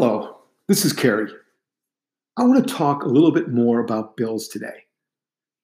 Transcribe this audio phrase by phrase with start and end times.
[0.00, 0.36] Hello,
[0.68, 1.28] this is Kerry.
[2.36, 4.84] I want to talk a little bit more about bills today.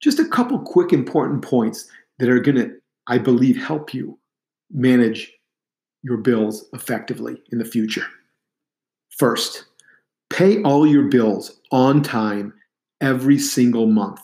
[0.02, 1.88] Just a couple quick important points
[2.18, 2.72] that are going to,
[3.06, 4.18] I believe, help you
[4.72, 5.32] manage
[6.02, 8.06] your bills effectively in the future.
[9.16, 9.66] First,
[10.30, 12.54] pay all your bills on time
[13.00, 14.18] every single month.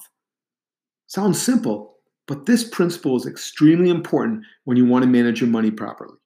[1.07, 5.71] Sounds simple, but this principle is extremely important when you want to manage your money
[5.71, 6.17] properly.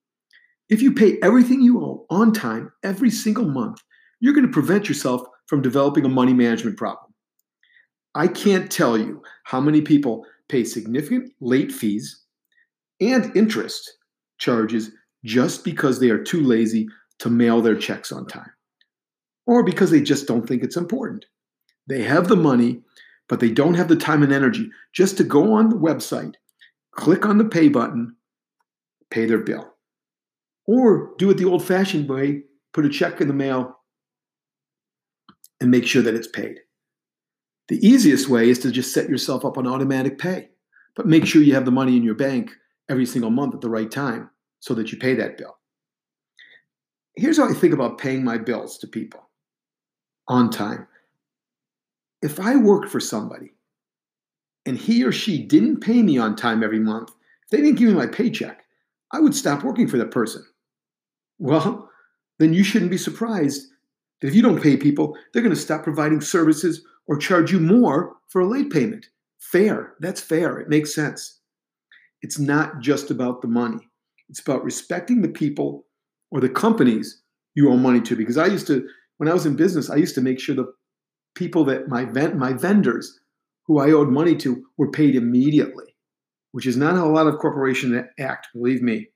[0.75, 3.81] If you pay everything you owe on time every single month,
[4.19, 7.15] you're going to prevent yourself from developing a money management problem.
[8.17, 12.25] I can't tell you how many people pay significant late fees
[13.01, 13.89] and interest
[14.39, 14.91] charges
[15.25, 16.89] just because they are too lazy
[17.21, 18.51] to mail their checks on time
[19.47, 21.25] or because they just don't think it's important.
[21.89, 22.83] They have the money,
[23.29, 26.35] but they don't have the time and energy just to go on the website,
[26.91, 28.17] click on the pay button,
[29.13, 29.74] pay their bill.
[30.67, 33.79] Or do it the old fashioned way put a check in the mail
[35.61, 36.59] and make sure that it's paid.
[37.69, 40.51] The easiest way is to just set yourself up on automatic pay,
[40.97, 42.51] but make sure you have the money in your bank
[42.91, 44.29] every single month at the right time
[44.61, 45.57] so that you pay that bill.
[47.17, 49.31] Here's how I think about paying my bills to people
[50.29, 50.87] on time.
[52.23, 53.55] If I worked for somebody
[54.67, 57.11] and he or she didn't pay me on time every month,
[57.45, 58.65] if they didn't give me my paycheck,
[59.13, 60.45] I would stop working for that person.
[61.45, 61.91] Well,
[62.39, 63.69] then you shouldn't be surprised
[64.23, 67.61] that if you don't pay people, they're going to stop providing services or charge you
[67.61, 69.11] more for a late payment.
[69.39, 69.93] Fair.
[70.01, 70.59] That's fair.
[70.59, 71.41] It makes sense.
[72.23, 73.87] It's not just about the money,
[74.31, 75.85] it's about respecting the people
[76.31, 77.21] or the companies
[77.55, 78.17] you owe money to.
[78.17, 78.89] Because I used to,
[79.19, 80.73] when I was in business, I used to make sure the
[81.35, 83.21] people that my, my vendors
[83.67, 85.95] who I owed money to were paid immediately,
[86.53, 89.11] which is not how a lot of corporations act, believe me.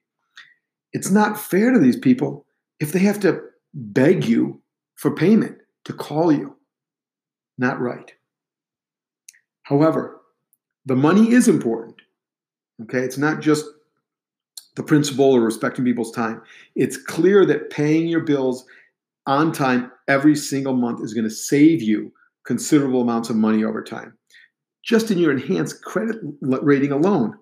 [0.92, 2.46] It's not fair to these people
[2.80, 3.40] if they have to
[3.74, 4.60] beg you
[4.94, 6.56] for payment to call you.
[7.58, 8.12] Not right.
[9.62, 10.20] However,
[10.86, 11.96] the money is important.
[12.82, 13.66] Okay, it's not just
[14.76, 16.40] the principle or respecting people's time.
[16.76, 18.64] It's clear that paying your bills
[19.26, 22.12] on time every single month is going to save you
[22.46, 24.16] considerable amounts of money over time.
[24.84, 27.36] Just in your enhanced credit rating alone,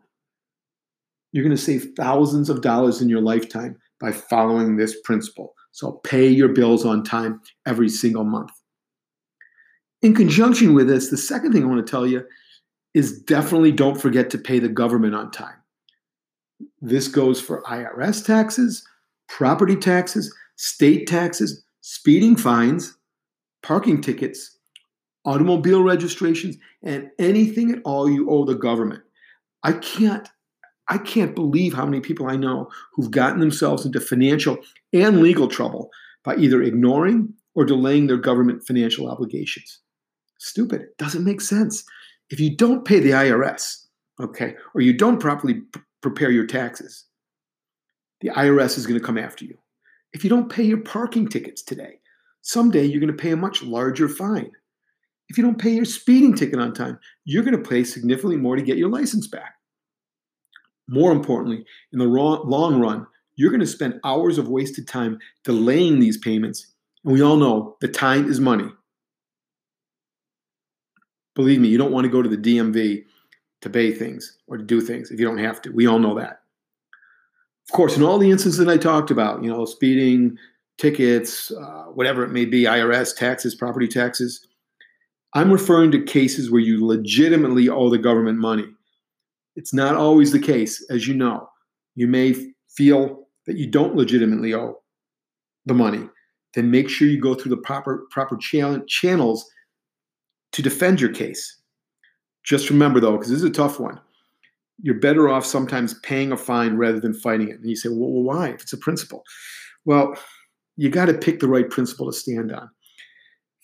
[1.37, 5.55] you're going to save thousands of dollars in your lifetime by following this principle.
[5.73, 8.53] So pay your bills on time every single month.
[10.01, 12.25] In conjunction with this, the second thing I want to tell you
[12.95, 15.57] is definitely don't forget to pay the government on time.
[16.81, 18.83] This goes for IRS taxes,
[19.29, 22.97] property taxes, state taxes, speeding fines,
[23.63, 24.57] parking tickets,
[25.27, 29.03] automobile registrations, and anything at all you owe the government.
[29.63, 30.27] I can't
[30.89, 34.59] I can't believe how many people I know who've gotten themselves into financial
[34.93, 35.91] and legal trouble
[36.25, 39.81] by either ignoring or delaying their government financial obligations.
[40.39, 40.83] Stupid.
[40.83, 41.85] It doesn't make sense.
[42.31, 43.85] If you don't pay the IRS,
[44.21, 47.05] okay, or you don't properly p- prepare your taxes,
[48.21, 49.57] the IRS is going to come after you.
[50.13, 52.01] If you don't pay your parking tickets today,
[52.43, 54.51] someday you're going to pay a much larger fine.
[55.29, 58.57] If you don't pay your speeding ticket on time, you're going to pay significantly more
[58.57, 59.56] to get your license back.
[60.89, 66.01] More importantly, in the long run, you're going to spend hours of wasted time delaying
[66.01, 66.73] these payments.
[67.05, 68.69] And we all know the time is money.
[71.35, 73.05] Believe me, you don't want to go to the DMV
[73.61, 75.71] to pay things or to do things if you don't have to.
[75.71, 76.41] We all know that.
[77.69, 80.39] Of course, in all the instances that I talked about, you know, speeding,
[80.79, 84.47] tickets, uh, whatever it may be, IRS, taxes, property taxes,
[85.35, 88.67] I'm referring to cases where you legitimately owe the government money.
[89.57, 91.49] It's not always the case, as you know.
[91.95, 92.35] You may
[92.69, 94.83] feel that you don't legitimately owe
[95.65, 96.09] the money.
[96.55, 99.51] Then make sure you go through the proper proper channels
[100.53, 101.61] to defend your case.
[102.45, 104.01] Just remember though, because this is a tough one,
[104.81, 107.59] you're better off sometimes paying a fine rather than fighting it.
[107.59, 108.49] And you say, well, why?
[108.49, 109.23] If it's a principle.
[109.85, 110.17] Well,
[110.77, 112.69] you got to pick the right principle to stand on.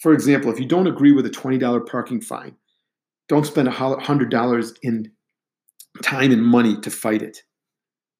[0.00, 2.56] For example, if you don't agree with a $20 parking fine,
[3.28, 5.10] don't spend a $100 in
[6.02, 7.42] time and money to fight it.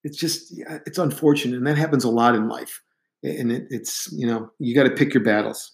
[0.04, 0.52] It's just,
[0.86, 1.56] it's unfortunate.
[1.56, 2.82] And that happens a lot in life.
[3.22, 5.72] And it, it's, you know, you got to pick your battles.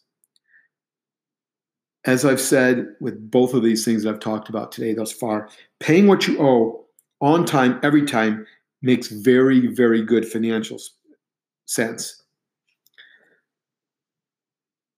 [2.05, 5.49] As I've said with both of these things that I've talked about today thus far,
[5.81, 6.85] paying what you owe
[7.21, 8.47] on time, every time,
[8.83, 10.79] makes very, very good financial
[11.67, 12.23] sense.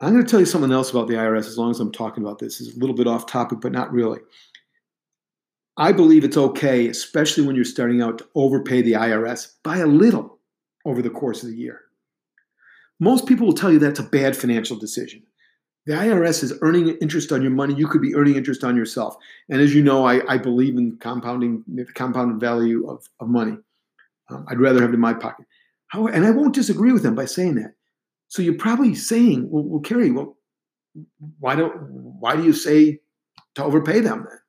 [0.00, 2.22] I'm going to tell you something else about the IRS as long as I'm talking
[2.22, 2.60] about this.
[2.60, 4.20] It's a little bit off topic, but not really.
[5.76, 9.86] I believe it's okay, especially when you're starting out, to overpay the IRS by a
[9.86, 10.38] little
[10.84, 11.80] over the course of the year.
[12.98, 15.22] Most people will tell you that's a bad financial decision.
[15.86, 17.74] The IRS is earning interest on your money.
[17.74, 19.16] You could be earning interest on yourself.
[19.48, 23.56] And as you know, I, I believe in compounding the compounded value of, of money.
[24.28, 25.46] Um, I'd rather have it in my pocket.
[25.88, 27.74] How, and I won't disagree with them by saying that.
[28.28, 30.36] So you're probably saying, well, well Kerry, well,
[31.38, 31.72] why don't
[32.20, 33.00] why do you say
[33.54, 34.39] to overpay them then?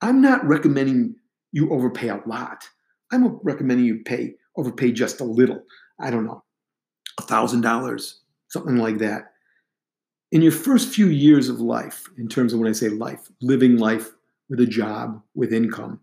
[0.00, 1.16] I'm not recommending
[1.52, 2.68] you overpay a lot.
[3.10, 5.62] I'm recommending you pay overpay just a little.
[6.00, 6.44] I don't know,
[7.18, 9.32] a thousand dollars, something like that.
[10.30, 13.78] In your first few years of life, in terms of when I say life, living
[13.78, 14.10] life
[14.48, 16.00] with a job, with income,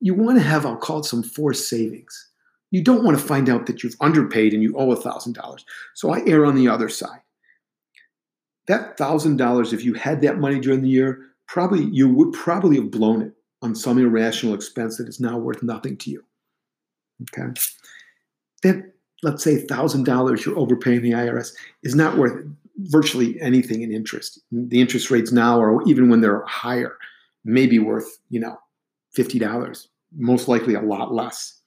[0.00, 2.28] you want to have, I'll call it some forced savings.
[2.70, 5.64] You don't want to find out that you've underpaid and you owe $1,000.
[5.94, 7.20] So I err on the other side.
[8.66, 12.90] That $1,000, if you had that money during the year, probably you would probably have
[12.90, 16.24] blown it on some irrational expense that is now worth nothing to you.
[17.22, 17.52] Okay.
[18.62, 18.92] That,
[19.22, 21.52] let's say $1,000 you're overpaying the IRS
[21.82, 22.46] is not worth
[22.78, 24.40] virtually anything in interest.
[24.52, 26.96] The interest rates now, or even when they're higher,
[27.44, 28.56] may be worth, you know,
[29.18, 31.60] $50, most likely a lot less.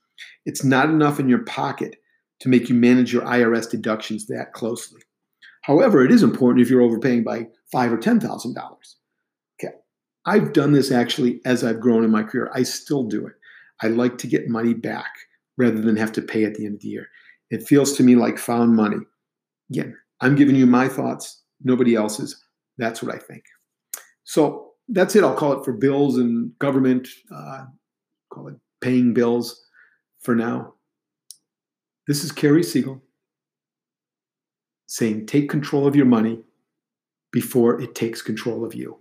[0.45, 1.97] It's not enough in your pocket
[2.39, 5.01] to make you manage your IRS deductions that closely.
[5.62, 8.97] However, it is important if you're overpaying by five or ten thousand dollars.
[10.25, 12.49] I've done this actually as I've grown in my career.
[12.53, 13.33] I still do it.
[13.81, 15.11] I like to get money back
[15.57, 17.07] rather than have to pay at the end of the year.
[17.49, 18.97] It feels to me like found money.
[19.69, 22.41] Again, I'm giving you my thoughts, nobody else's.
[22.77, 23.43] That's what I think.
[24.23, 25.23] So that's it.
[25.23, 27.07] I'll call it for bills and government.
[27.33, 27.65] Uh,
[28.29, 29.65] call it paying bills
[30.21, 30.73] for now.
[32.07, 33.01] This is Kerry Siegel
[34.87, 36.39] saying take control of your money
[37.31, 38.99] before it takes control of you.